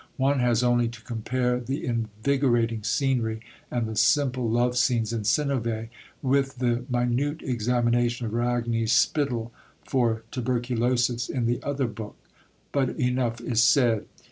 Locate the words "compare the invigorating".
1.03-2.81